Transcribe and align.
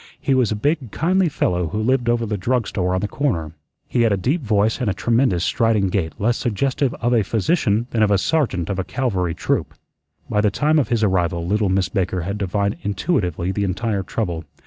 He 0.19 0.33
was 0.33 0.51
a 0.51 0.55
big, 0.55 0.89
kindly 0.89 1.29
fellow 1.29 1.67
who 1.67 1.77
lived 1.79 2.09
over 2.09 2.25
the 2.25 2.35
drug 2.35 2.65
store 2.67 2.95
on 2.95 3.01
the 3.01 3.07
corner. 3.07 3.51
He 3.87 4.01
had 4.01 4.11
a 4.11 4.17
deep 4.17 4.41
voice 4.41 4.81
and 4.81 4.89
a 4.89 4.95
tremendous 4.95 5.43
striding 5.43 5.89
gait 5.89 6.13
less 6.19 6.37
suggestive 6.37 6.91
of 6.95 7.13
a 7.13 7.21
physician 7.23 7.85
than 7.91 8.01
of 8.01 8.09
a 8.09 8.17
sergeant 8.17 8.71
of 8.71 8.79
a 8.79 8.83
cavalry 8.83 9.35
troop. 9.35 9.75
By 10.27 10.41
the 10.41 10.49
time 10.49 10.79
of 10.79 10.87
his 10.87 11.03
arrival 11.03 11.45
little 11.45 11.69
Miss 11.69 11.87
Baker 11.89 12.21
had 12.21 12.39
divined 12.39 12.77
intuitively 12.83 13.51
the 13.51 13.63
entire 13.63 14.01
trouble. 14.01 14.43